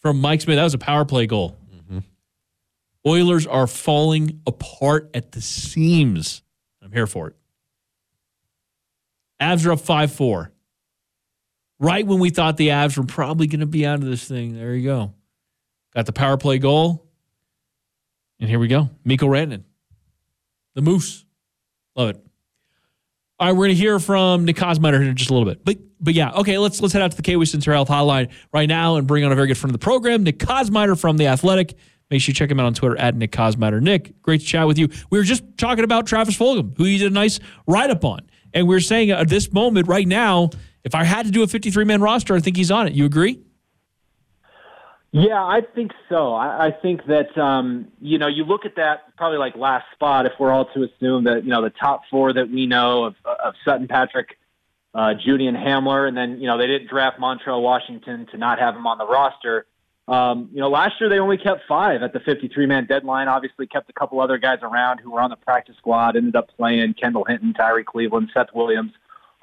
[0.04, 0.58] from Mike Smith.
[0.58, 1.58] That was a power play goal.
[1.74, 2.00] Mm-hmm.
[3.08, 6.44] Oilers are falling apart at the seams.
[6.84, 7.36] I'm here for it.
[9.42, 10.52] Avs are up five four.
[11.80, 14.56] Right when we thought the Avs were probably going to be out of this thing,
[14.56, 15.14] there you go.
[15.94, 17.06] Got the power play goal,
[18.40, 18.90] and here we go.
[19.04, 19.64] Mikko Rantanen,
[20.76, 21.26] the Moose,
[21.96, 22.26] love it.
[23.40, 25.66] All right, we're to hear from Nick Kosmider here in just a little bit.
[25.66, 28.70] But but yeah, okay, let's let's head out to the Kiwi Center Health Hotline right
[28.70, 31.28] now and bring on a very good friend of the program, Nick Kosmider from The
[31.28, 31.76] Athletic.
[32.12, 33.82] Make sure you check him out on Twitter at Nick Kosmider.
[33.82, 34.88] Nick, great to chat with you.
[35.10, 38.20] We were just talking about Travis Fulgham, who you did a nice write up on.
[38.54, 40.52] And we are saying at this moment right now,
[40.84, 42.94] if I had to do a 53 man roster, I think he's on it.
[42.94, 43.43] You agree?
[45.16, 46.34] Yeah, I think so.
[46.34, 50.26] I, I think that um, you know you look at that probably like last spot.
[50.26, 53.16] If we're all to assume that you know the top four that we know of,
[53.24, 54.40] of Sutton, Patrick,
[54.96, 58.58] uh, Jeudy, and Hamler, and then you know they didn't draft Montrell Washington to not
[58.58, 59.68] have him on the roster.
[60.08, 63.28] Um, you know, last year they only kept five at the 53 man deadline.
[63.28, 66.16] Obviously, kept a couple other guys around who were on the practice squad.
[66.16, 68.94] Ended up playing Kendall Hinton, Tyree Cleveland, Seth Williams,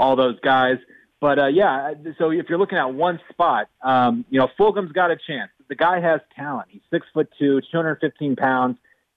[0.01, 0.79] all those guys.
[1.21, 5.13] But uh, yeah, so if you're looking at one spot, um, you know, Fulgham's got
[5.13, 5.51] a chance.
[5.71, 6.67] The guy has talent.
[6.69, 8.77] He's six foot two, 215 pounds,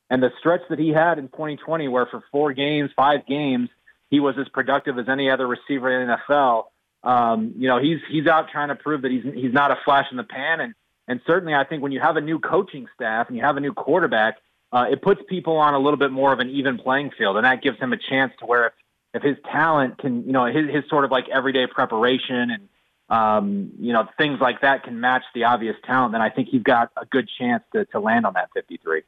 [0.10, 3.70] and the stretch that he had in 2020, where for four games, five games,
[4.12, 6.66] he was as productive as any other receiver in the NFL.
[7.04, 10.06] Um, you know, he's he's out trying to prove that he's he's not a flash
[10.12, 10.76] in the pan, and
[11.08, 13.60] and certainly I think when you have a new coaching staff and you have a
[13.60, 14.38] new quarterback,
[14.72, 17.46] uh, it puts people on a little bit more of an even playing field, and
[17.46, 18.74] that gives him a chance to where if
[19.16, 22.70] if his talent can, you know, his, his sort of like everyday preparation and,
[23.14, 26.64] um, you know, things like that can match the obvious talent, then I think he's
[26.64, 29.04] got a good chance to, to land on that 53.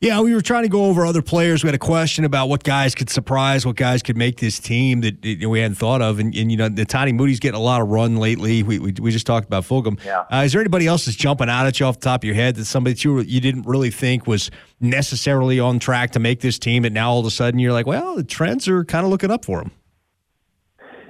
[0.00, 1.62] Yeah, we were trying to go over other players.
[1.62, 5.02] We had a question about what guys could surprise, what guys could make this team
[5.02, 6.18] that we hadn't thought of.
[6.18, 8.62] And, and you know, Netane Muti's getting a lot of run lately.
[8.64, 10.02] We, we, we just talked about Fulgham.
[10.04, 10.24] Yeah.
[10.32, 12.34] Uh, is there anybody else that's jumping out at you off the top of your
[12.34, 16.40] head that somebody that you, you didn't really think was necessarily on track to make
[16.40, 19.04] this team, and now all of a sudden you're like, well, the trends are kind
[19.04, 19.70] of looking up for him?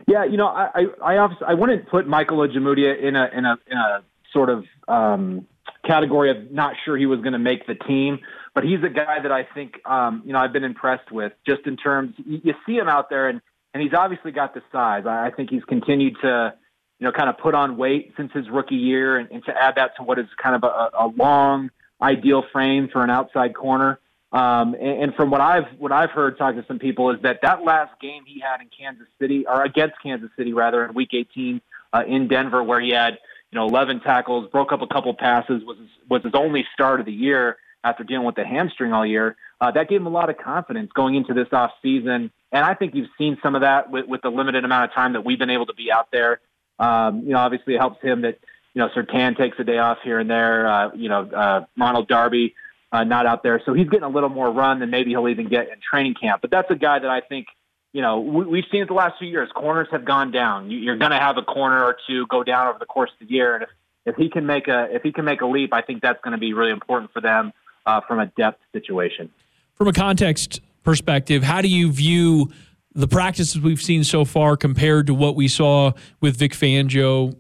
[0.07, 3.57] Yeah, you know, I I I, I wouldn't put Michael Ojemudia in a in a
[3.67, 5.47] in a sort of um,
[5.87, 8.21] category of not sure he was going to make the team.
[8.55, 11.67] But he's a guy that I think um, you know I've been impressed with just
[11.67, 12.15] in terms.
[12.25, 13.41] You see him out there, and
[13.75, 15.05] and he's obviously got the size.
[15.07, 16.55] I, I think he's continued to
[16.99, 19.77] you know kind of put on weight since his rookie year, and, and to add
[19.77, 23.99] that to what is kind of a, a long ideal frame for an outside corner.
[24.33, 27.41] Um, and, and from what I've what I've heard talking to some people is that
[27.43, 31.11] that last game he had in Kansas City or against Kansas City rather in Week
[31.13, 31.61] 18
[31.93, 33.19] uh, in Denver, where he had
[33.51, 37.01] you know 11 tackles, broke up a couple passes, was his, was his only start
[37.01, 39.37] of the year after dealing with the hamstring all year.
[39.61, 42.75] Uh, that gave him a lot of confidence going into this off season, and I
[42.75, 45.39] think you've seen some of that with, with the limited amount of time that we've
[45.39, 46.41] been able to be out there.
[46.79, 48.39] Um, you know, obviously it helps him that
[48.73, 50.67] you know Surtain takes a day off here and there.
[50.67, 52.55] Uh, you know, uh, Ronald Darby
[52.93, 53.61] uh, not out there.
[53.65, 56.43] So he's getting a little more run than maybe he'll even get in training camp.
[56.43, 57.47] But that's a guy that I think,
[57.93, 59.49] you know, we, we've seen it the last few years.
[59.55, 60.71] Corners have gone down.
[60.71, 63.27] You, you're going to have a corner or two go down over the course of
[63.27, 63.71] the year, and if,
[64.05, 66.33] if he can make a if he can make a leap, I think that's going
[66.33, 67.53] to be really important for them
[67.87, 69.31] uh, from a depth situation.
[69.75, 72.51] From a context perspective, how do you view
[72.95, 77.35] the practices we've seen so far compared to what we saw with Vic Fangio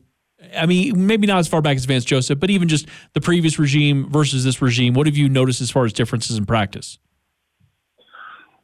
[0.57, 3.59] I mean, maybe not as far back as Vance Joseph, but even just the previous
[3.59, 4.95] regime versus this regime.
[4.95, 6.99] What have you noticed as far as differences in practice?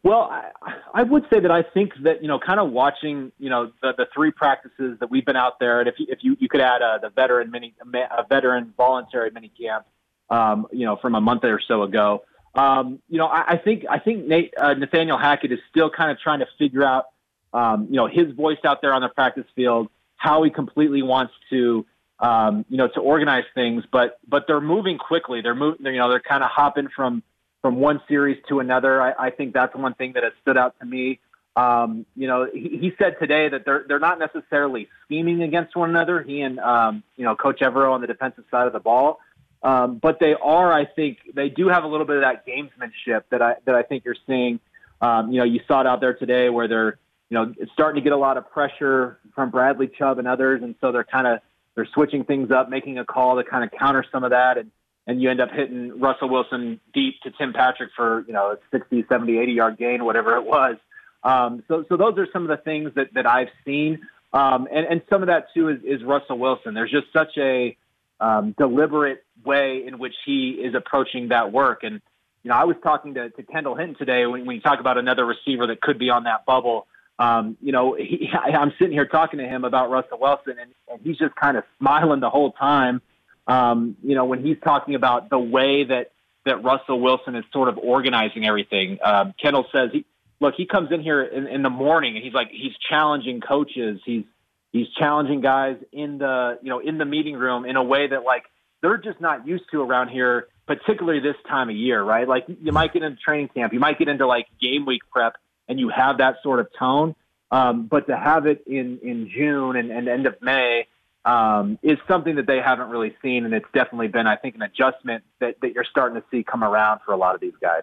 [0.03, 0.51] Well, I,
[0.95, 3.93] I would say that I think that you know, kind of watching you know the,
[3.97, 6.61] the three practices that we've been out there, and if you, if you, you could
[6.61, 9.87] add uh, the veteran mini a veteran voluntary mini camp,
[10.31, 12.23] um, you know, from a month or so ago,
[12.55, 16.11] um, you know, I, I think I think Nate, uh, Nathaniel Hackett is still kind
[16.11, 17.07] of trying to figure out,
[17.53, 21.33] um, you know, his voice out there on the practice field how he completely wants
[21.49, 21.87] to
[22.21, 25.41] um, you know to organize things but but they're moving quickly.
[25.41, 27.23] They're moving you know they're kind of hopping from
[27.63, 29.01] from one series to another.
[29.01, 31.21] I, I think that's one thing that has stood out to me.
[31.57, 35.91] Um, you know he, he said today that they're they're not necessarily scheming against one
[35.91, 39.21] another he and um, you know coach Evero on the defensive side of the ball.
[39.63, 43.23] Um, but they are I think they do have a little bit of that gamesmanship
[43.31, 44.59] that I that I think you're seeing.
[45.01, 46.99] Um, you know you saw it out there today where they're
[47.31, 50.63] you know, it's starting to get a lot of pressure from Bradley Chubb and others,
[50.63, 51.41] and so they're kind of
[51.75, 54.71] they're switching things up, making a call to kind of counter some of that, and
[55.07, 58.59] and you end up hitting Russell Wilson deep to Tim Patrick for you know a
[58.71, 60.77] 60, 70, 80 yard gain, whatever it was.
[61.23, 64.01] Um, so so those are some of the things that that I've seen,
[64.33, 66.73] um, and and some of that too is, is Russell Wilson.
[66.73, 67.77] There's just such a
[68.21, 72.01] um, deliberate way in which he is approaching that work, and
[72.43, 74.97] you know I was talking to, to Kendall Hinton today when, when you talk about
[74.97, 76.87] another receiver that could be on that bubble
[77.19, 81.01] um, you know, he, I'm sitting here talking to him about Russell Wilson, and, and
[81.03, 83.03] he's just kind of smiling the whole time.
[83.47, 86.13] Um, you know, when he's talking about the way that
[86.45, 88.99] that Russell Wilson is sort of organizing everything.
[89.05, 90.05] Um, Kendall says, he,
[90.41, 94.01] "Look, he comes in here in, in the morning, and he's like, he's challenging coaches.
[94.05, 94.25] He's
[94.73, 98.25] he's challenging guys in the you know in the meeting room in a way that
[98.25, 98.45] like
[98.81, 102.27] they're just not used to around here, particularly this time of year, right?
[102.29, 105.37] Like you might get into training camp, you might get into like game week prep."
[105.69, 107.15] And you have that sort of tone.
[107.51, 110.87] Um, but to have it in, in June and, and end of May
[111.25, 113.45] um, is something that they haven't really seen.
[113.45, 116.63] And it's definitely been, I think, an adjustment that, that you're starting to see come
[116.63, 117.83] around for a lot of these guys.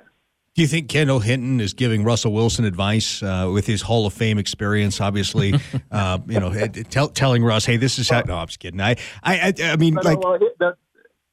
[0.53, 4.13] Do you think Kendall Hinton is giving Russell Wilson advice uh, with his Hall of
[4.13, 5.01] Fame experience?
[5.01, 5.53] Obviously,
[5.91, 6.53] uh, you know,
[6.89, 8.79] tell, telling Russ, "Hey, this is how." No, I'm just kidding.
[8.79, 10.75] I, I, I, I mean, like, well, that,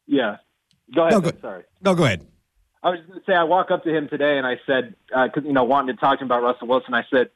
[0.08, 0.38] yeah.
[0.92, 1.12] Go ahead.
[1.12, 1.62] No, go, sorry.
[1.82, 2.26] No, go ahead.
[2.82, 4.94] I was just going to say, I walk up to him today and I said,
[5.14, 7.30] uh, you know, wanting to talk to him about Russell Wilson, I said,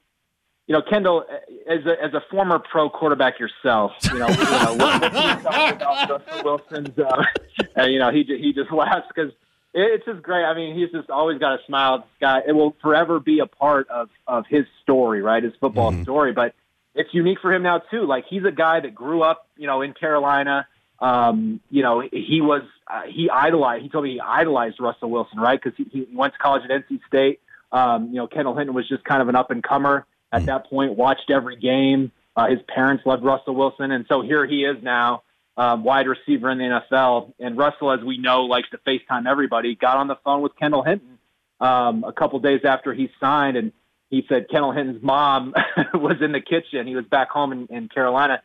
[0.67, 1.25] you know, Kendall,
[1.69, 6.11] as a, as a former pro quarterback yourself, you know, you know what, what about
[6.11, 7.23] Russell Wilson's, uh,
[7.77, 9.33] and, you know, he, he just laughs because
[9.73, 10.45] it's just great.
[10.45, 11.99] I mean, he's just always got a smile.
[11.99, 15.43] This guy, it will forever be a part of, of his story, right?
[15.43, 16.03] His football mm-hmm.
[16.03, 16.33] story.
[16.33, 16.55] But
[16.95, 18.07] it's unique for him now, too.
[18.07, 20.67] Like, he's a guy that grew up, you know, in Carolina,
[21.01, 23.83] um, you know, he was uh, he idolized.
[23.83, 25.61] He told me he idolized Russell Wilson, right?
[25.63, 27.41] Because he, he went to college at NC State.
[27.73, 30.47] Um, you know, Kendall Hinton was just kind of an up and comer at mm.
[30.47, 30.97] that point.
[30.97, 32.13] Watched every game.
[32.35, 35.23] Uh, his parents loved Russell Wilson, and so here he is now,
[35.57, 37.33] um, wide receiver in the NFL.
[37.41, 39.75] And Russell, as we know, likes to FaceTime everybody.
[39.75, 41.19] Got on the phone with Kendall Hinton
[41.61, 43.73] um, a couple days after he signed, and
[44.11, 45.55] he said Kendall Hinton's mom
[45.95, 46.87] was in the kitchen.
[46.87, 48.43] He was back home in, in Carolina,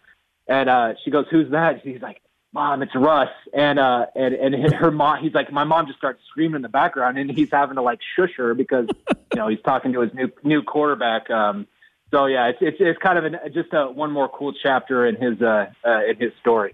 [0.48, 2.22] and uh, she goes, "Who's that?" He's like
[2.54, 3.30] mom, it's Russ.
[3.54, 6.70] And, uh, and, and her mom, he's like, my mom just starts screaming in the
[6.70, 10.14] background and he's having to like shush her because, you know, he's talking to his
[10.14, 11.30] new, new quarterback.
[11.30, 11.68] Um,
[12.12, 15.16] so yeah, it's, it's, it's kind of an, just a, one more cool chapter in
[15.16, 16.74] his, uh, uh, in his story.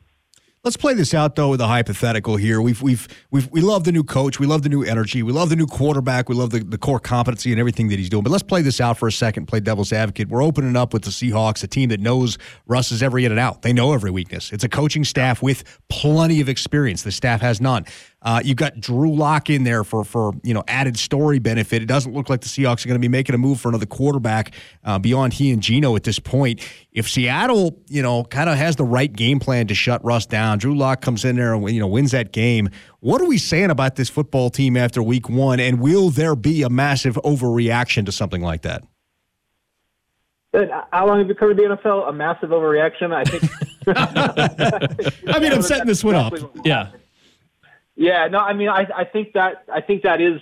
[0.68, 2.62] Let's play this out though with a hypothetical here.
[2.62, 5.48] We've we've we've we love the new coach, we love the new energy, we love
[5.48, 8.22] the new quarterback, we love the, the core competency and everything that he's doing.
[8.22, 10.28] But let's play this out for a second, play devil's advocate.
[10.28, 13.62] We're opening up with the Seahawks, a team that knows Russ's every in and out.
[13.62, 14.52] They know every weakness.
[14.52, 17.02] It's a coaching staff with plenty of experience.
[17.04, 17.86] The staff has none.
[18.24, 21.84] Uh, you've got Drew Lock in there for for you know added story benefit.
[21.84, 23.86] It doesn't look like the Seahawks are going to be making a move for another
[23.86, 24.54] quarterback
[24.84, 26.62] uh, beyond he and Geno at this point.
[26.92, 30.58] If Seattle, you know, kind of has the right game plan to shut Russ down,
[30.58, 32.70] Drew Lock comes in there and you know wins that game.
[33.02, 35.60] What are we saying about this football team after Week One?
[35.60, 38.84] And will there be a massive overreaction to something like that?
[40.92, 42.10] How long have you covered the NFL?
[42.10, 43.44] A massive overreaction, I think.
[45.36, 46.34] I mean, I'm setting this one up.
[46.66, 46.90] Yeah.
[47.98, 50.40] Yeah, no, I mean, I, I think that I think that is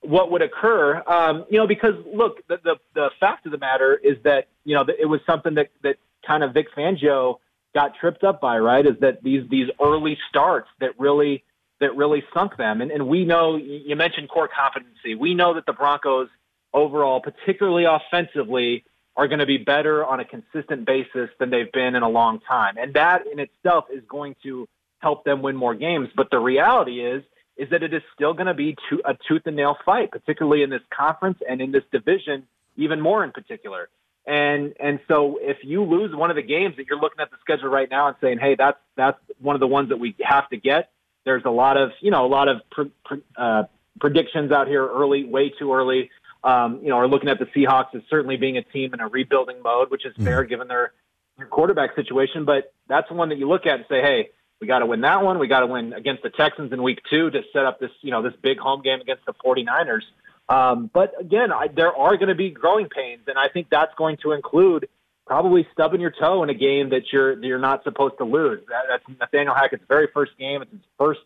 [0.00, 1.00] what would occur.
[1.06, 4.74] Um, you know, because look, the, the the fact of the matter is that you
[4.74, 7.38] know it was something that that kind of Vic Fangio
[7.72, 8.84] got tripped up by, right?
[8.84, 11.44] Is that these these early starts that really
[11.80, 15.14] that really sunk them, and and we know you mentioned core competency.
[15.14, 16.28] We know that the Broncos
[16.74, 18.84] overall, particularly offensively,
[19.16, 22.40] are going to be better on a consistent basis than they've been in a long
[22.40, 26.08] time, and that in itself is going to help them win more games.
[26.14, 27.22] But the reality is,
[27.56, 30.62] is that it is still going to be to, a tooth and nail fight, particularly
[30.62, 33.88] in this conference and in this division, even more in particular.
[34.26, 37.38] And and so if you lose one of the games that you're looking at the
[37.40, 40.48] schedule right now and saying, hey, that's that's one of the ones that we have
[40.50, 40.90] to get.
[41.24, 43.64] There's a lot of you know a lot of pre, pre, uh,
[43.98, 46.10] predictions out here early, way too early.
[46.44, 49.08] Um, you know, are looking at the Seahawks as certainly being a team in a
[49.08, 50.48] rebuilding mode, which is fair mm.
[50.48, 50.92] given their,
[51.36, 52.44] their quarterback situation.
[52.44, 55.22] But that's one that you look at and say, hey, we got to win that
[55.22, 55.38] one.
[55.38, 58.10] We got to win against the Texans in week two to set up this, you
[58.10, 60.02] know, this big home game against the 49ers.
[60.48, 63.94] Um, but again, I, there are going to be growing pains, and I think that's
[63.96, 64.88] going to include
[65.26, 68.60] probably stubbing your toe in a game that you're that you're not supposed to lose.
[68.68, 70.62] That, that's Nathaniel Hackett's very first game.
[70.62, 71.20] It's his first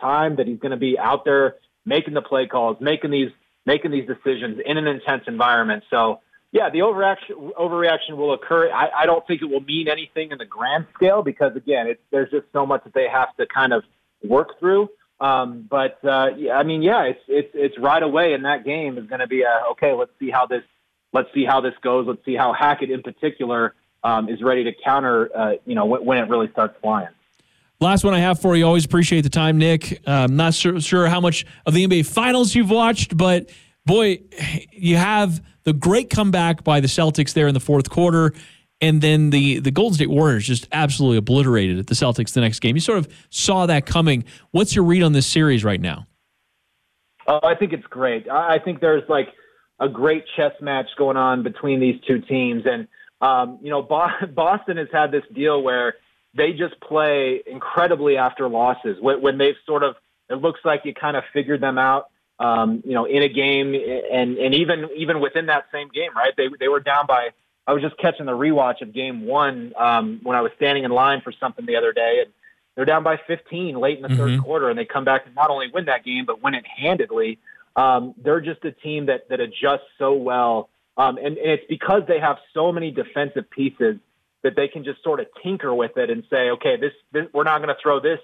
[0.00, 3.30] time that he's going to be out there making the play calls, making these
[3.64, 5.84] making these decisions in an intense environment.
[5.88, 6.20] So
[6.54, 8.70] yeah, the overreaction overreaction will occur.
[8.70, 12.30] I, I don't think it will mean anything in the grand scale because again, there's
[12.30, 13.82] just so much that they have to kind of
[14.22, 14.88] work through.
[15.18, 18.98] Um, but uh, yeah, I mean, yeah, it's it's it's right away in that game
[18.98, 19.94] is going to be a okay.
[19.94, 20.62] Let's see how this
[21.12, 22.06] let's see how this goes.
[22.06, 25.36] Let's see how Hackett in particular um, is ready to counter.
[25.36, 27.08] Uh, you know, when, it really starts flying.
[27.80, 28.64] Last one I have for you.
[28.64, 30.00] Always appreciate the time, Nick.
[30.06, 33.50] I'm um, not sure, sure how much of the NBA Finals you've watched, but
[33.86, 34.20] boy,
[34.72, 38.32] you have the great comeback by the Celtics there in the fourth quarter.
[38.80, 42.60] And then the, the Golden State Warriors just absolutely obliterated at the Celtics the next
[42.60, 42.76] game.
[42.76, 44.24] You sort of saw that coming.
[44.50, 46.06] What's your read on this series right now?
[47.26, 48.28] Oh, I think it's great.
[48.28, 49.28] I think there's like
[49.80, 52.64] a great chess match going on between these two teams.
[52.66, 52.88] And,
[53.20, 53.82] um, you know,
[54.34, 55.94] Boston has had this deal where
[56.36, 58.98] they just play incredibly after losses.
[59.00, 59.94] When they've sort of,
[60.28, 63.74] it looks like you kind of figured them out um, you know, in a game,
[63.74, 66.32] and and even even within that same game, right?
[66.36, 67.30] They they were down by.
[67.66, 70.90] I was just catching the rewatch of Game One um, when I was standing in
[70.90, 72.32] line for something the other day, and
[72.74, 74.16] they're down by 15 late in the mm-hmm.
[74.18, 76.64] third quarter, and they come back and not only win that game but win it
[76.66, 77.38] handedly.
[77.76, 82.02] Um, they're just a team that that adjusts so well, um, and, and it's because
[82.06, 83.96] they have so many defensive pieces
[84.42, 87.44] that they can just sort of tinker with it and say, okay, this, this we're
[87.44, 88.20] not going to throw this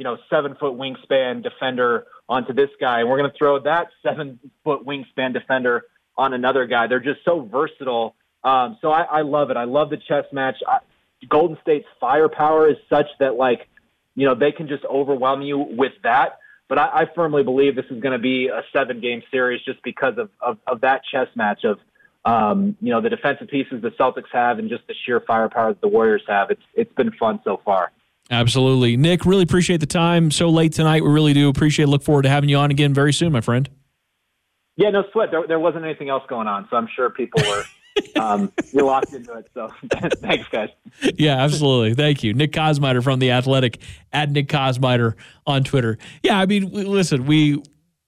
[0.00, 3.00] you know, seven foot wingspan defender onto this guy.
[3.00, 5.82] And we're going to throw that seven foot wingspan defender
[6.16, 6.86] on another guy.
[6.86, 8.14] They're just so versatile.
[8.42, 9.58] Um, so I, I love it.
[9.58, 10.56] I love the chess match.
[10.66, 10.78] I,
[11.28, 13.68] Golden State's firepower is such that, like,
[14.14, 16.38] you know, they can just overwhelm you with that.
[16.66, 19.82] But I, I firmly believe this is going to be a seven game series just
[19.82, 21.78] because of, of, of that chess match of,
[22.24, 25.82] um, you know, the defensive pieces the Celtics have and just the sheer firepower that
[25.82, 26.50] the Warriors have.
[26.50, 27.92] It's, it's been fun so far.
[28.30, 28.96] Absolutely.
[28.96, 31.02] Nick, really appreciate the time so late tonight.
[31.02, 31.88] We really do appreciate it.
[31.88, 33.68] Look forward to having you on again very soon, my friend.
[34.76, 35.30] Yeah, no sweat.
[35.30, 37.64] There, there wasn't anything else going on, so I'm sure people were
[38.20, 39.48] um, you're locked into it.
[39.52, 39.68] So
[40.20, 40.70] thanks, guys.
[41.18, 41.94] Yeah, absolutely.
[41.94, 43.80] Thank you, Nick Kosmider from the Athletic
[44.12, 45.14] at Nick Kosmider
[45.46, 45.98] on Twitter.
[46.22, 47.62] Yeah, I mean, listen, we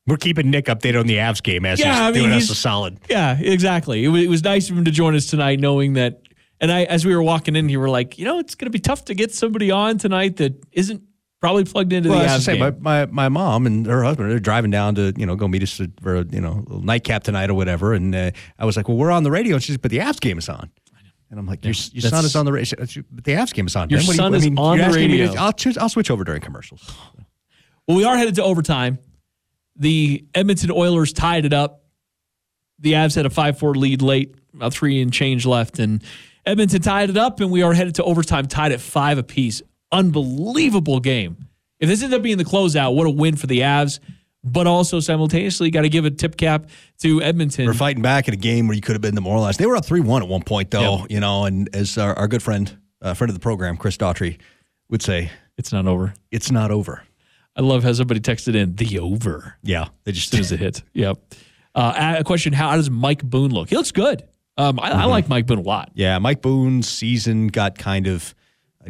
[0.07, 2.51] we're keeping Nick updated on the Avs game as yeah, he's I mean, doing us
[2.51, 2.99] a solid.
[3.09, 4.05] Yeah, exactly.
[4.05, 6.23] It was, it was nice of him to join us tonight, knowing that
[6.63, 8.71] and I, as we were walking in you we're like, you know, it's going to
[8.71, 11.03] be tough to get somebody on tonight that isn't
[11.41, 12.57] probably plugged into well, the Avs say.
[12.57, 15.63] My, my, my mom and her husband are driving down to you know go meet
[15.63, 17.93] us for a you know nightcap tonight or whatever.
[17.93, 19.57] And uh, I was like, well, we're on the radio.
[19.57, 20.71] And she's, but the Avs game is on.
[21.31, 22.79] And I'm like, yeah, your, your son is on the radio.
[22.85, 23.91] The Avs game is on.
[23.91, 25.33] Your son you, is I mean, on the radio.
[25.33, 26.95] To, I'll, choose, I'll switch over during commercials.
[27.89, 28.99] Well, we are headed to overtime.
[29.77, 31.85] The Edmonton Oilers tied it up.
[32.81, 35.79] The Avs had a 5 4 lead late, about three and change left.
[35.79, 36.05] And
[36.45, 39.63] Edmonton tied it up, and we are headed to overtime, tied at five apiece.
[39.91, 41.37] unbelievable game.
[41.79, 43.99] If this ends up being the closeout, what a win for the Avs.
[44.45, 46.67] But also simultaneously, got to give a tip cap
[46.99, 47.65] to Edmonton.
[47.67, 49.61] We're fighting back in a game where you could have been demoralized.
[49.61, 50.99] They were up three one at one point, though.
[50.99, 51.11] Yep.
[51.13, 54.39] You know, and as our, our good friend, uh, friend of the program, Chris Daughtry,
[54.89, 56.15] would say, it's not over.
[56.33, 57.05] "It's not over."
[57.55, 60.59] I love how somebody texted in the over Yeah, they just as soon as it
[60.59, 60.83] hit.
[60.95, 61.19] Yep.
[61.77, 63.69] Uh, a question: How does Mike Boone look?
[63.69, 64.25] He looks good.
[64.57, 65.91] Um, I, I like Mike Boone a lot.
[65.95, 68.35] Yeah, Mike Boone's season got kind of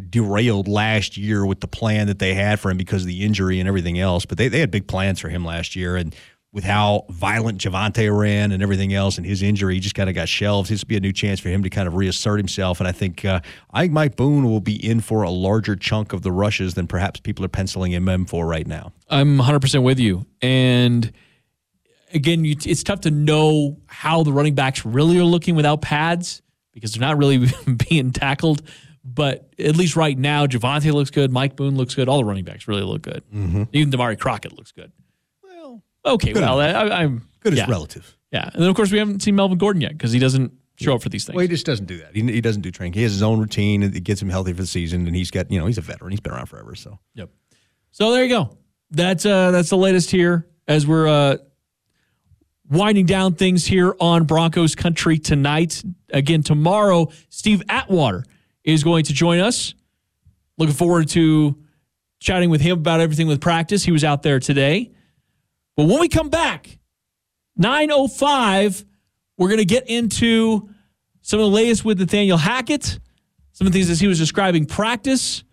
[0.09, 3.59] derailed last year with the plan that they had for him because of the injury
[3.59, 4.25] and everything else.
[4.25, 5.95] But they, they had big plans for him last year.
[5.95, 6.15] And
[6.51, 10.15] with how violent Javonte ran and everything else and his injury, he just kind of
[10.15, 10.69] got shelved.
[10.69, 12.79] This would be a new chance for him to kind of reassert himself.
[12.79, 13.39] And I think uh,
[13.71, 16.87] I think Mike Boone will be in for a larger chunk of the rushes than
[16.87, 18.91] perhaps people are penciling him in for right now.
[19.09, 20.25] I'm 100% with you.
[20.41, 21.11] And
[22.13, 26.41] again, you, it's tough to know how the running backs really are looking without pads
[26.71, 27.47] because they're not really
[27.89, 28.61] being tackled.
[29.05, 31.31] But at least right now, Javonte looks good.
[31.31, 32.07] Mike Boone looks good.
[32.07, 33.21] All the running backs really look good.
[33.73, 34.93] Even Damarea Crockett looks good.
[35.43, 36.31] Well, okay.
[36.31, 36.61] good Well.
[36.61, 38.17] I, I'm Good yeah, as relative.
[38.31, 38.49] Yeah.
[38.53, 41.03] And then, of course, we haven't seen Melvin Gordon yet because he doesn't show up
[41.03, 41.35] for these things.
[41.35, 42.15] Well, he just doesn't do that.
[42.15, 42.93] He, he doesn't do training.
[42.93, 43.83] He has his own routine.
[43.83, 46.11] It gets him healthy for the season, and he's got you know he's a veteran.
[46.11, 46.73] He's been around forever.
[46.75, 47.29] So Yep.
[47.91, 48.57] So there you go.
[48.91, 51.37] That's uh that's the latest here as we're uh
[52.69, 55.83] winding down things here on Broncos country tonight.
[56.11, 58.23] Again, tomorrow, Steve Atwater
[58.63, 59.73] is going to join us.
[60.57, 61.57] Looking forward to
[62.19, 63.83] chatting with him about everything with practice.
[63.83, 64.91] He was out there today.
[65.75, 66.77] But when we come back,
[67.57, 68.85] 905,
[69.37, 70.69] we're going to get into
[71.21, 72.99] some of the latest with Nathaniel Hackett,
[73.51, 75.43] some of the things as he was describing practice.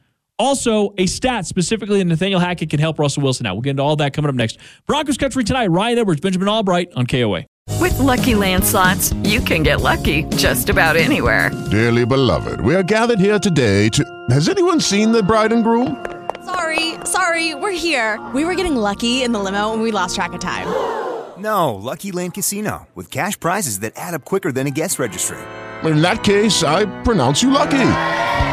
[0.41, 3.57] Also, a stat specifically that Nathaniel Hackett can help Russell Wilson out.
[3.57, 4.57] We'll get into all that coming up next.
[4.87, 5.67] Broncos Country tonight.
[5.67, 7.45] Ryan Edwards, Benjamin Albright on KOA.
[7.79, 11.51] With Lucky Land slots, you can get lucky just about anywhere.
[11.71, 14.03] Dearly beloved, we are gathered here today to.
[14.31, 16.03] Has anyone seen the bride and groom?
[16.47, 18.19] Sorry, sorry, we're here.
[18.35, 20.67] We were getting lucky in the limo and we lost track of time.
[21.39, 25.37] No, Lucky Land Casino, with cash prizes that add up quicker than a guest registry.
[25.85, 28.19] In that case, I pronounce you lucky.